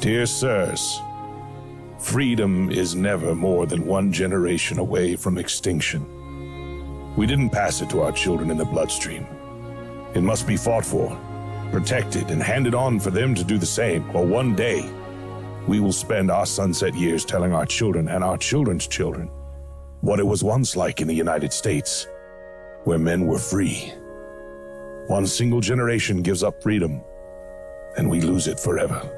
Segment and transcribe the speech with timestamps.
[0.00, 1.00] Dear sirs,
[1.98, 6.06] freedom is never more than one generation away from extinction.
[7.16, 9.26] We didn't pass it to our children in the bloodstream.
[10.14, 11.18] It must be fought for,
[11.72, 14.88] protected, and handed on for them to do the same, or one day
[15.66, 19.28] we will spend our sunset years telling our children and our children's children
[20.00, 22.06] what it was once like in the United States,
[22.84, 23.92] where men were free.
[25.08, 27.02] One single generation gives up freedom,
[27.96, 29.17] and we lose it forever.